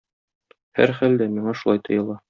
[0.79, 2.19] Һәрхәлдә, миңа шулай тоела.